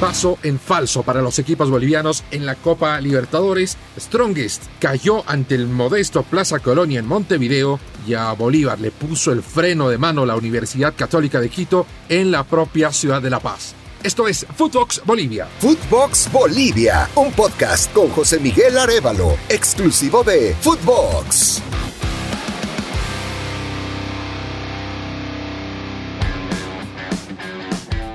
[0.00, 3.76] Paso en falso para los equipos bolivianos en la Copa Libertadores.
[3.98, 9.42] Strongest cayó ante el modesto Plaza Colonia en Montevideo y a Bolívar le puso el
[9.42, 13.74] freno de mano la Universidad Católica de Quito en la propia ciudad de La Paz.
[14.04, 15.48] Esto es Footbox Bolivia.
[15.58, 21.60] Footbox Bolivia, un podcast con José Miguel Arevalo, exclusivo de Footbox.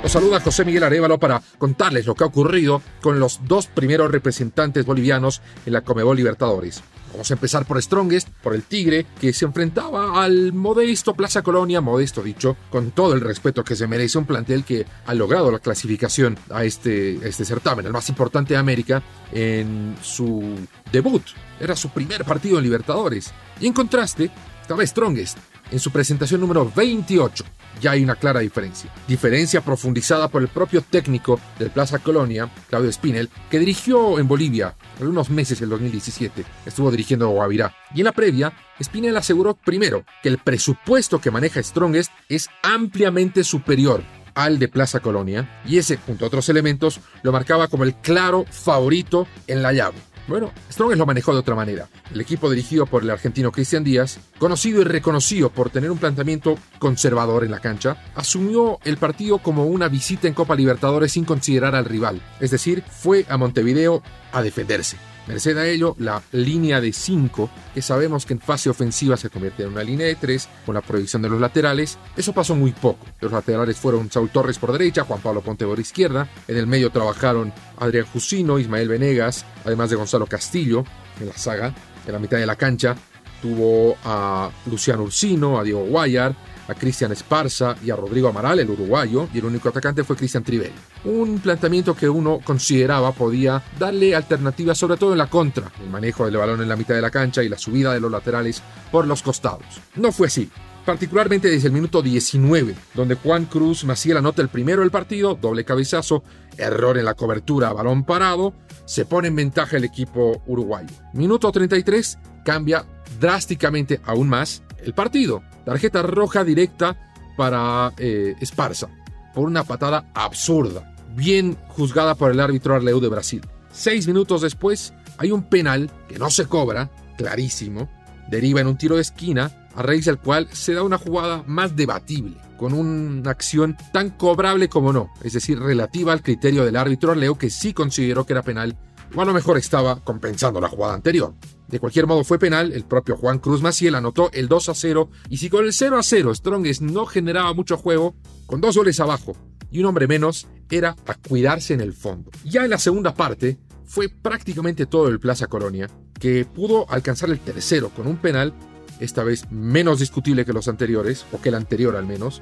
[0.04, 4.12] Los saluda José Miguel Arevalo para contarles lo que ha ocurrido con los dos primeros
[4.12, 6.84] representantes bolivianos en la Comebol Libertadores.
[7.14, 11.80] Vamos a empezar por Strongest, por el Tigre, que se enfrentaba al modesto Plaza Colonia,
[11.80, 15.60] modesto dicho, con todo el respeto que se merece un plantel que ha logrado la
[15.60, 19.02] clasificación a este, este certamen, el más importante de América,
[19.32, 21.24] en su debut.
[21.62, 23.32] Era su primer partido en Libertadores.
[23.62, 24.30] Y en contraste,
[24.62, 25.38] estaba Strongest,
[25.72, 27.44] en su presentación número 28
[27.82, 28.92] ya hay una clara diferencia.
[29.08, 34.76] Diferencia profundizada por el propio técnico del Plaza Colonia, Claudio Spinel, que dirigió en Bolivia
[35.00, 36.46] algunos meses en 2017.
[36.66, 37.74] Estuvo dirigiendo Guavirá.
[37.94, 43.44] Y en la previa, Spinel aseguró primero que el presupuesto que maneja Strongest es ampliamente
[43.44, 44.04] superior
[44.36, 48.46] al de Plaza Colonia, y ese, junto a otros elementos, lo marcaba como el claro
[48.50, 49.98] favorito en la llave.
[50.28, 51.90] Bueno, Strongest lo manejó de otra manera.
[52.14, 56.58] El equipo dirigido por el argentino Cristian Díaz, conocido y reconocido por tener un planteamiento
[56.80, 61.76] conservador en la cancha, asumió el partido como una visita en Copa Libertadores sin considerar
[61.76, 62.22] al rival.
[62.40, 64.02] Es decir, fue a Montevideo
[64.32, 64.98] a defenderse.
[65.28, 69.64] Merced a ello, la línea de 5, que sabemos que en fase ofensiva se convierte
[69.64, 73.06] en una línea de 3 con la proyección de los laterales, eso pasó muy poco.
[73.22, 76.90] Los laterales fueron Saúl Torres por derecha, Juan Pablo Ponte por izquierda, en el medio
[76.90, 80.84] trabajaron Adrián Jusino, Ismael Venegas, además de Gonzalo Castillo
[81.20, 81.74] en la saga,
[82.06, 82.96] en la mitad de la cancha
[83.44, 86.34] tuvo a Luciano Ursino, a Diego Guayar,
[86.68, 90.44] a Cristian Esparza y a Rodrigo Amaral, el uruguayo, y el único atacante fue Cristian
[90.44, 90.74] Trivelli.
[91.06, 96.26] Un planteamiento que uno consideraba podía darle alternativas, sobre todo en la contra, el manejo
[96.26, 99.08] del balón en la mitad de la cancha y la subida de los laterales por
[99.08, 99.66] los costados.
[99.96, 100.50] No fue así.
[100.86, 105.64] Particularmente desde el minuto 19, donde Juan Cruz Maciel anota el primero del partido, doble
[105.64, 106.26] cabezazo,
[106.58, 108.54] error en la cobertura, balón parado,
[108.84, 110.94] se pone en ventaja el equipo uruguayo.
[111.14, 112.86] Minuto 33, cambia
[113.18, 115.44] drásticamente aún más el partido.
[115.66, 116.98] Tarjeta roja directa
[117.38, 118.90] para eh, Esparza
[119.34, 123.42] por una patada absurda, bien juzgada por el árbitro Arleu de Brasil.
[123.72, 127.90] Seis minutos después hay un penal que no se cobra, clarísimo,
[128.30, 131.76] deriva en un tiro de esquina, a raíz del cual se da una jugada más
[131.76, 137.12] debatible, con una acción tan cobrable como no, es decir, relativa al criterio del árbitro
[137.12, 138.78] Arleu que sí consideró que era penal,
[139.16, 141.34] o a lo mejor estaba compensando la jugada anterior.
[141.68, 145.10] De cualquier modo fue penal, el propio Juan Cruz Maciel anotó el 2 a 0
[145.30, 148.16] y si con el 0 a 0 Strongest no generaba mucho juego,
[148.46, 149.36] con dos goles abajo
[149.72, 152.30] y un hombre menos, era a cuidarse en el fondo.
[152.46, 157.40] Ya en la segunda parte fue prácticamente todo el Plaza Colonia, que pudo alcanzar el
[157.40, 158.54] tercero con un penal,
[159.00, 162.42] esta vez menos discutible que los anteriores, o que el anterior al menos,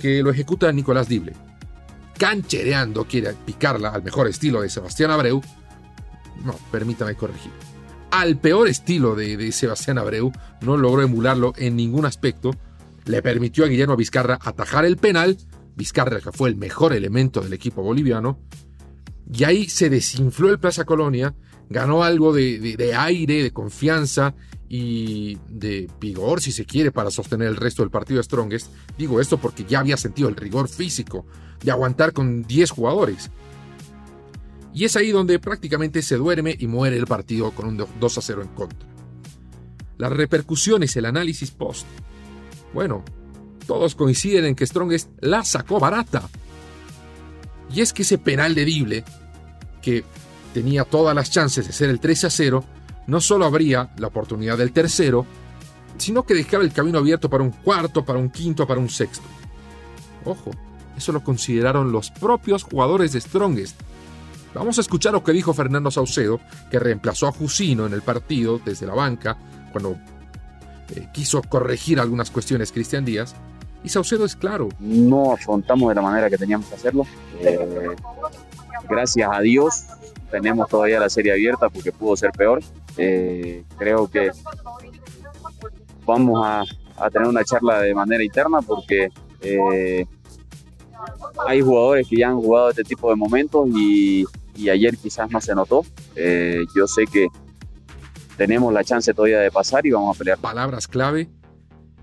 [0.00, 1.32] que lo ejecuta Nicolás Dible.
[2.18, 5.42] Canchereando quiere picarla al mejor estilo de Sebastián Abreu.
[6.44, 7.52] No, permítame corregir
[8.10, 10.32] al peor estilo de, Sebastián Abreu,
[10.62, 12.52] no logró emularlo en ningún aspecto,
[13.04, 15.36] le permitió a Guillermo Vizcarra atajar el penal,
[15.76, 18.38] Vizcarra que fue el mejor elemento del equipo boliviano,
[19.30, 21.34] y ahí se desinfló el Plaza Colonia,
[21.68, 24.34] ganó algo de, aire, de confianza
[24.68, 28.72] y de vigor, si se quiere, para sostener el resto del partido Strongest.
[28.96, 31.26] Digo esto porque ya había sentido el rigor físico
[31.62, 33.30] de aguantar con 10 jugadores.
[34.76, 38.20] Y es ahí donde prácticamente se duerme y muere el partido con un 2 a
[38.20, 38.86] 0 en contra.
[39.96, 41.86] Las repercusiones, el análisis post.
[42.74, 43.02] Bueno,
[43.66, 46.28] todos coinciden en que Strongest la sacó barata.
[47.72, 49.04] Y es que ese penal de Dible,
[49.80, 50.04] que
[50.52, 52.62] tenía todas las chances de ser el 3 a 0,
[53.06, 55.24] no solo habría la oportunidad del tercero,
[55.96, 59.24] sino que dejaba el camino abierto para un cuarto, para un quinto, para un sexto.
[60.26, 60.50] Ojo,
[60.98, 63.80] eso lo consideraron los propios jugadores de Strongest,
[64.60, 68.58] Vamos a escuchar lo que dijo Fernando Saucedo, que reemplazó a Jusino en el partido
[68.64, 69.36] desde la banca,
[69.70, 69.96] cuando
[70.94, 73.34] eh, quiso corregir algunas cuestiones Cristian Díaz.
[73.84, 74.70] Y Saucedo es claro.
[74.80, 77.06] No afrontamos de la manera que teníamos que hacerlo.
[77.40, 77.58] Eh,
[78.88, 79.84] gracias a Dios
[80.30, 82.62] tenemos todavía la serie abierta porque pudo ser peor.
[82.96, 84.30] Eh, creo que
[86.06, 86.62] vamos a,
[86.96, 89.10] a, tener una charla de manera interna porque
[91.46, 94.24] hay jugadores que ya han jugado este tipo de momentos y
[94.56, 95.84] y ayer quizás no se notó.
[96.14, 97.28] Eh, yo sé que
[98.36, 100.38] tenemos la chance todavía de pasar y vamos a pelear.
[100.38, 101.28] Palabras clave.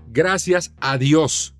[0.08, 1.54] Gracias a Dios.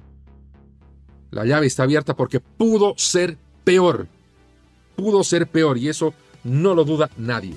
[1.30, 4.06] La llave está abierta porque pudo ser peor.
[4.94, 6.14] pudo ser peor y eso
[6.44, 7.54] no lo duda nadie.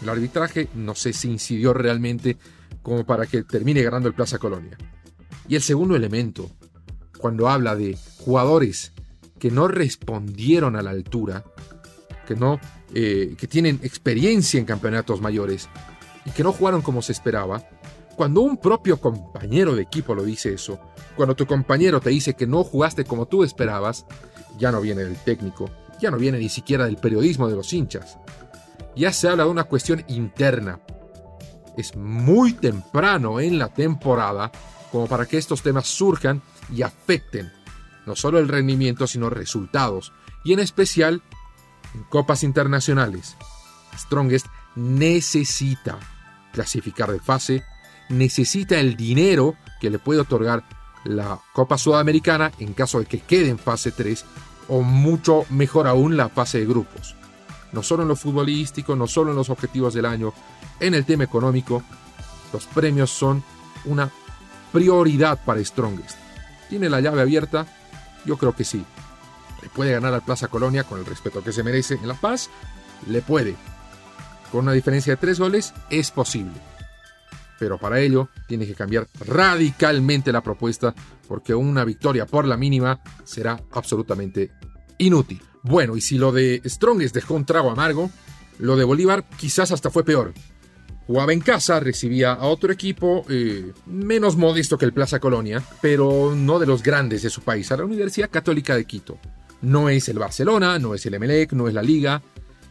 [0.00, 2.38] El arbitraje no sé si incidió realmente
[2.82, 4.78] como para que termine ganando el Plaza Colonia.
[5.48, 6.50] Y el segundo elemento,
[7.18, 8.92] cuando habla de jugadores
[9.38, 11.44] que no respondieron a la altura,
[12.28, 12.60] que no,
[12.94, 15.66] eh, que tienen experiencia en campeonatos mayores
[16.26, 17.66] y que no jugaron como se esperaba,
[18.16, 20.78] cuando un propio compañero de equipo lo dice eso,
[21.16, 24.04] cuando tu compañero te dice que no jugaste como tú esperabas,
[24.58, 25.70] ya no viene del técnico,
[26.02, 28.18] ya no viene ni siquiera del periodismo de los hinchas.
[28.94, 30.80] Ya se habla de una cuestión interna.
[31.78, 34.52] Es muy temprano en la temporada
[34.92, 36.42] como para que estos temas surjan
[36.74, 37.50] y afecten
[38.04, 40.12] no solo el rendimiento, sino resultados,
[40.44, 41.22] y en especial
[41.94, 43.36] en copas internacionales.
[43.96, 44.46] Strongest
[44.76, 45.98] necesita
[46.52, 47.64] clasificar de fase,
[48.08, 50.64] necesita el dinero que le puede otorgar
[51.04, 54.24] la Copa Sudamericana en caso de que quede en fase 3
[54.68, 57.16] o mucho mejor aún la fase de grupos.
[57.72, 60.32] No solo en lo futbolístico, no solo en los objetivos del año,
[60.80, 61.82] en el tema económico,
[62.52, 63.42] los premios son
[63.84, 64.10] una
[64.72, 66.16] prioridad para Strongest.
[66.68, 67.66] ¿Tiene la llave abierta?
[68.24, 68.84] Yo creo que sí.
[69.62, 72.50] ¿Le puede ganar al Plaza Colonia con el respeto que se merece en La Paz?
[73.08, 73.56] Le puede.
[74.52, 76.54] Con una diferencia de tres goles es posible.
[77.58, 80.94] Pero para ello tiene que cambiar radicalmente la propuesta
[81.26, 84.52] porque una victoria por la mínima será absolutamente
[84.98, 85.42] inútil.
[85.62, 88.10] Bueno, y si lo de Strongest dejó un trago amargo,
[88.58, 90.32] lo de Bolívar quizás hasta fue peor.
[91.06, 96.34] Jugaba en casa, recibía a otro equipo eh, menos modesto que el Plaza Colonia, pero
[96.36, 99.18] no de los grandes de su país, a la Universidad Católica de Quito.
[99.62, 102.22] No es el Barcelona, no es el Emelec, no es la Liga,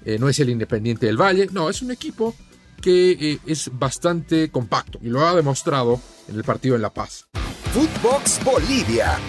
[0.05, 2.35] eh, no es el Independiente del Valle, no, es un equipo
[2.81, 7.27] que eh, es bastante compacto y lo ha demostrado en el partido en La Paz.
[7.73, 9.19] Footbox Bolivia,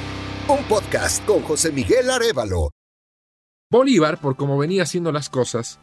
[0.48, 2.70] un podcast con José Miguel Arevalo.
[3.70, 5.80] Bolívar, por cómo venía haciendo las cosas,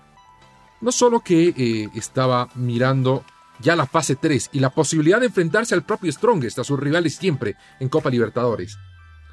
[0.81, 3.24] no solo que eh, estaba mirando
[3.60, 7.16] ya la fase 3 y la posibilidad de enfrentarse al propio Strongest, a sus rivales
[7.16, 8.77] siempre en Copa Libertadores.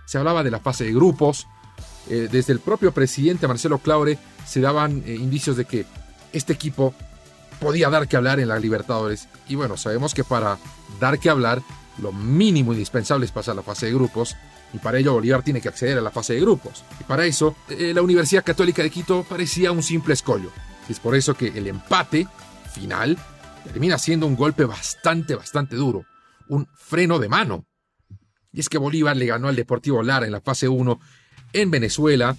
[0.06, 1.46] Se hablaba de la fase de grupos,
[2.08, 5.86] eh, desde el propio presidente Marcelo Claure se daban eh, indicios de que
[6.32, 6.94] este equipo
[7.60, 9.28] podía dar que hablar en la Libertadores.
[9.48, 10.58] Y bueno, sabemos que para
[11.00, 11.62] dar que hablar,
[11.98, 14.36] lo mínimo indispensable es pasar la fase de grupos.
[14.72, 16.82] Y para ello Bolívar tiene que acceder a la fase de grupos.
[16.98, 20.50] Y para eso, la Universidad Católica de Quito parecía un simple escollo.
[20.88, 22.26] Es por eso que el empate
[22.72, 23.18] final
[23.64, 26.04] termina siendo un golpe bastante, bastante duro,
[26.48, 27.66] un freno de mano.
[28.52, 31.00] Y es que Bolívar le ganó al Deportivo Lara en la fase 1
[31.52, 32.36] en Venezuela,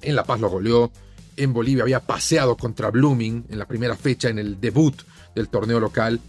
[0.00, 0.90] en La Paz lo goleó,
[1.36, 4.94] en Bolivia había paseado contra Blooming en la primera fecha en el debut
[5.34, 6.20] del torneo local,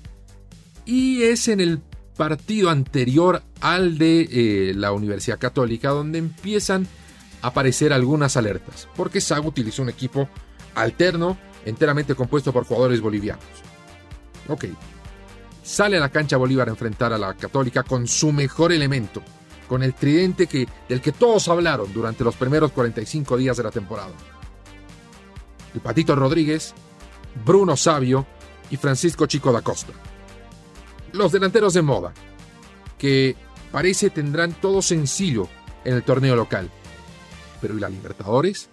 [0.86, 1.82] y es en el
[2.16, 6.88] partido anterior al de eh, la Universidad Católica donde empiezan
[7.42, 10.30] a aparecer algunas alertas, porque Sago utilizó un equipo
[10.76, 13.44] alterno, enteramente compuesto por jugadores bolivianos.
[14.48, 14.66] Ok.
[15.64, 19.22] Sale a la cancha Bolívar a enfrentar a la Católica con su mejor elemento,
[19.74, 23.72] con el tridente que, del que todos hablaron durante los primeros 45 días de la
[23.72, 24.12] temporada.
[25.74, 26.76] El Patito Rodríguez,
[27.44, 28.28] Bruno Sabio
[28.70, 29.92] y Francisco Chico da Costa.
[31.14, 32.14] Los delanteros de moda,
[33.00, 33.36] que
[33.72, 35.50] parece tendrán todo sencillo
[35.84, 36.70] en el torneo local.
[37.60, 38.70] Pero ¿y la Libertadores?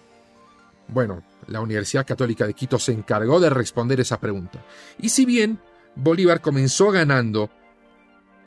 [0.87, 4.63] Bueno, la Universidad Católica de Quito se encargó de responder esa pregunta.
[4.99, 5.59] Y si bien
[5.95, 7.49] Bolívar comenzó ganando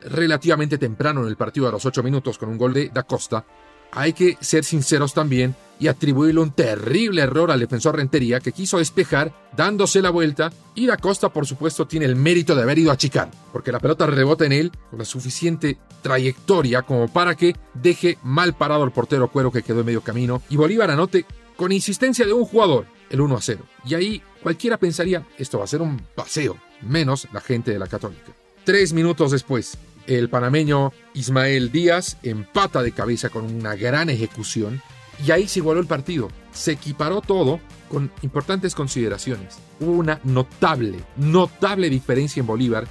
[0.04, 3.44] relativamente temprano en el partido a los 8 minutos con un gol de Da Costa,
[3.92, 8.78] hay que ser sinceros también y atribuirle un terrible error al defensor Rentería que quiso
[8.78, 12.90] despejar dándose la vuelta y Da Costa por supuesto tiene el mérito de haber ido
[12.90, 17.56] a achicar porque la pelota rebota en él con la suficiente trayectoria como para que
[17.74, 21.24] deje mal parado el portero Cuero que quedó en medio camino y Bolívar anote
[21.56, 23.64] con insistencia de un jugador, el 1 a 0.
[23.86, 27.86] Y ahí cualquiera pensaría, esto va a ser un paseo, menos la gente de la
[27.86, 28.32] Católica.
[28.64, 34.82] Tres minutos después, el panameño Ismael Díaz empata de cabeza con una gran ejecución
[35.24, 36.28] y ahí se igualó el partido.
[36.52, 39.58] Se equiparó todo con importantes consideraciones.
[39.80, 42.86] Hubo una notable, notable diferencia en Bolívar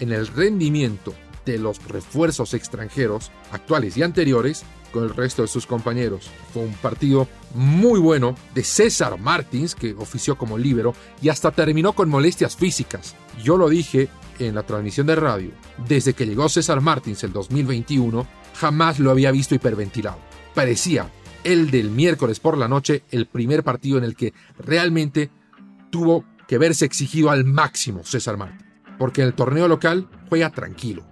[0.00, 5.66] en el rendimiento de los refuerzos extranjeros actuales y anteriores con el resto de sus
[5.66, 6.30] compañeros.
[6.52, 11.92] Fue un partido muy bueno de César Martins, que ofició como líbero y hasta terminó
[11.92, 13.14] con molestias físicas.
[13.42, 15.50] Yo lo dije en la transmisión de radio.
[15.88, 20.18] Desde que llegó César Martins el 2021, jamás lo había visto hiperventilado.
[20.54, 21.10] Parecía
[21.44, 25.30] el del miércoles por la noche el primer partido en el que realmente
[25.90, 28.64] tuvo que verse exigido al máximo César Martins.
[28.98, 31.04] Porque en el torneo local juega tranquilo,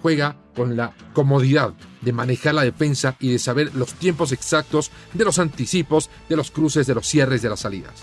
[0.00, 5.24] juega con la comodidad de manejar la defensa y de saber los tiempos exactos de
[5.24, 8.02] los anticipos, de los cruces, de los cierres, de las salidas.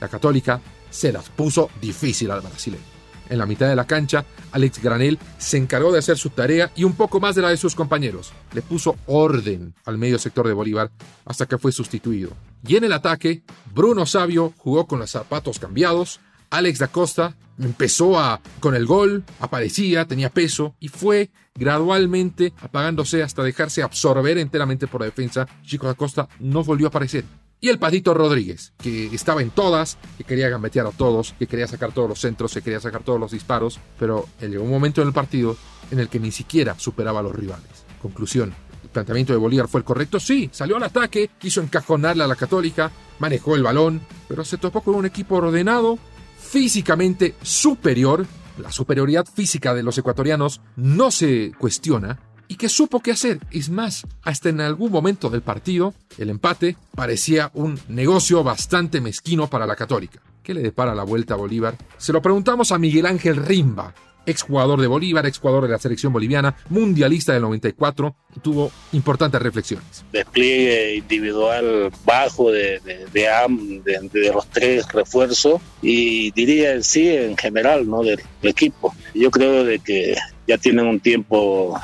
[0.00, 2.91] La católica se las puso difícil al brasileño.
[3.32, 6.84] En la mitad de la cancha, Alex Granel se encargó de hacer su tarea y
[6.84, 8.30] un poco más de la de sus compañeros.
[8.52, 10.90] Le puso orden al medio sector de Bolívar
[11.24, 12.32] hasta que fue sustituido.
[12.66, 13.42] Y en el ataque,
[13.74, 16.20] Bruno Sabio jugó con los zapatos cambiados,
[16.50, 23.22] Alex da Costa empezó a, con el gol, aparecía, tenía peso y fue gradualmente apagándose
[23.22, 25.48] hasta dejarse absorber enteramente por la defensa.
[25.64, 27.24] Chico da Costa no volvió a aparecer.
[27.64, 31.68] Y el Patito Rodríguez, que estaba en todas, que quería gambetear a todos, que quería
[31.68, 35.06] sacar todos los centros, que quería sacar todos los disparos, pero llegó un momento en
[35.06, 35.56] el partido
[35.92, 37.84] en el que ni siquiera superaba a los rivales.
[38.02, 38.52] Conclusión,
[38.82, 40.18] ¿el planteamiento de Bolívar fue el correcto?
[40.18, 42.90] Sí, salió al ataque, quiso encajonarle a la Católica,
[43.20, 46.00] manejó el balón, pero se topó con un equipo ordenado,
[46.40, 48.26] físicamente superior,
[48.58, 52.18] la superioridad física de los ecuatorianos no se cuestiona,
[52.52, 53.38] y que supo qué hacer.
[53.50, 59.48] Es más, hasta en algún momento del partido, el empate parecía un negocio bastante mezquino
[59.48, 60.20] para la Católica.
[60.42, 61.78] ¿Qué le depara la vuelta a Bolívar?
[61.96, 63.94] Se lo preguntamos a Miguel Ángel Rimba,
[64.26, 70.04] exjugador de Bolívar, exjugador de la selección boliviana, mundialista del 94, tuvo importantes reflexiones.
[70.12, 72.80] Despliegue individual bajo de,
[73.14, 78.02] de, los tres refuerzos y diría en sí en general ¿no?
[78.02, 78.94] del, equipo.
[79.14, 80.16] Yo creo de que
[80.46, 81.80] ya tienen un tiempo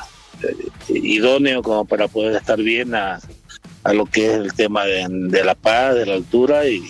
[0.88, 3.20] idóneo como para poder estar bien a,
[3.84, 6.82] a lo que es el tema de, la paz, de la altura y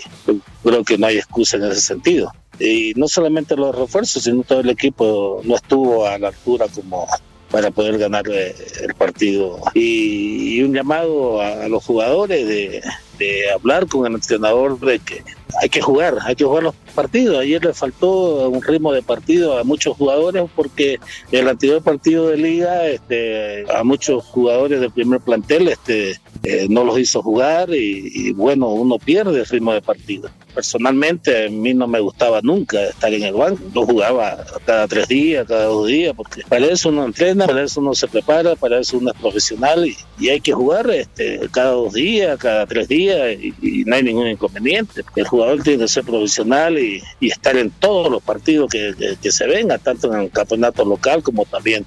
[0.62, 4.60] creo que no hay excusa en ese sentido y no solamente los refuerzos, sino todo
[4.60, 7.06] el equipo no estuvo a la altura como
[7.50, 9.60] para poder ganar eh, el partido.
[9.74, 12.82] Y, un llamado a, los jugadores de,
[13.18, 15.22] de, hablar con el entrenador de que
[15.60, 17.38] hay que jugar, hay que jugar los partidos.
[17.38, 20.98] Ayer le faltó un ritmo de partido a muchos jugadores porque
[21.32, 26.84] el anterior partido de liga este, a muchos jugadores del primer plantel este, eh, no
[26.84, 31.72] los hizo jugar y, y bueno, uno pierde el ritmo de partido personalmente a mí
[31.72, 33.62] no me gustaba nunca estar en el banco.
[33.72, 37.80] Yo jugaba cada tres días, cada dos días, porque para eso uno entrena, para eso
[37.80, 41.94] uno se prepara, para eso uno es profesional y, hay que jugar este, cada dos
[41.94, 45.02] días, cada tres días y, no hay ningún inconveniente.
[45.16, 49.46] El jugador tiene que ser profesional y, estar en todos los partidos que, que se
[49.46, 51.84] vengan, tanto en el campeonato local como también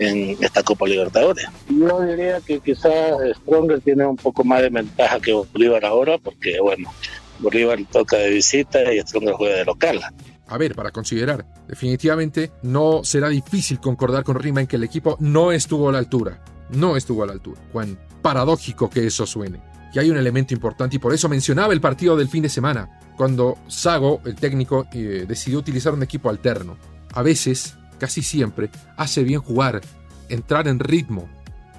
[0.00, 1.46] en esta Copa Libertadores.
[1.68, 6.58] Yo diría que quizás Stronger tiene un poco más de ventaja que Bolívar ahora, porque
[6.60, 6.92] bueno,
[7.38, 10.00] Bolívar toca de visita y Stronger juega de local.
[10.46, 15.16] A ver, para considerar, definitivamente no será difícil concordar con Rima en que el equipo
[15.20, 16.42] no estuvo a la altura.
[16.70, 17.60] No estuvo a la altura.
[17.72, 19.60] Cuán paradójico que eso suene.
[19.92, 22.88] Y hay un elemento importante y por eso mencionaba el partido del fin de semana,
[23.16, 26.76] cuando Sago, el técnico, eh, decidió utilizar un equipo alterno.
[27.12, 29.80] A veces, casi siempre, hace bien jugar,
[30.28, 31.28] entrar en ritmo,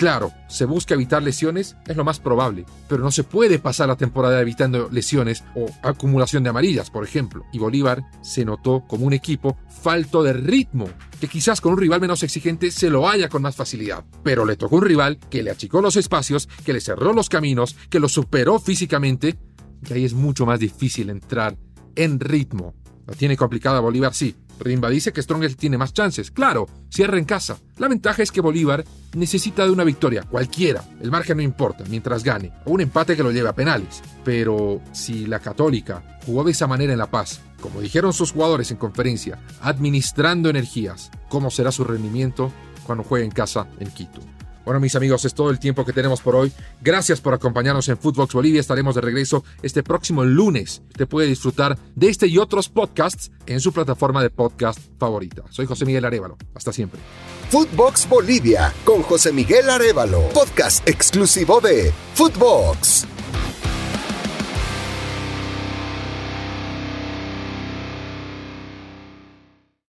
[0.01, 3.97] Claro, se busca evitar lesiones, es lo más probable, pero no se puede pasar la
[3.97, 7.45] temporada evitando lesiones o acumulación de amarillas, por ejemplo.
[7.53, 10.89] Y Bolívar se notó como un equipo falto de ritmo,
[11.19, 14.55] que quizás con un rival menos exigente se lo haya con más facilidad, pero le
[14.55, 18.09] tocó un rival que le achicó los espacios, que le cerró los caminos, que lo
[18.09, 19.37] superó físicamente,
[19.87, 21.55] y ahí es mucho más difícil entrar
[21.95, 22.73] en ritmo.
[23.05, 26.31] La tiene complicada Bolívar, sí, Rimba dice que Strongest tiene más chances.
[26.31, 27.57] Claro, cierra en casa.
[27.77, 30.83] La ventaja es que Bolívar necesita de una victoria, cualquiera.
[31.01, 32.51] El margen no importa, mientras gane.
[32.65, 34.01] O un empate que lo lleve a penales.
[34.23, 38.71] Pero si la Católica jugó de esa manera en La Paz, como dijeron sus jugadores
[38.71, 42.51] en conferencia, administrando energías, ¿cómo será su rendimiento
[42.85, 44.21] cuando juegue en casa en Quito?
[44.65, 46.51] Bueno, mis amigos, es todo el tiempo que tenemos por hoy.
[46.81, 48.59] Gracias por acompañarnos en Footbox Bolivia.
[48.59, 50.81] Estaremos de regreso este próximo lunes.
[50.89, 55.43] Usted puede disfrutar de este y otros podcasts en su plataforma de podcast favorita.
[55.49, 56.37] Soy José Miguel Arevalo.
[56.53, 56.99] Hasta siempre.
[57.49, 60.21] Footbox Bolivia con José Miguel Arevalo.
[60.29, 63.20] Podcast exclusivo de Footbox.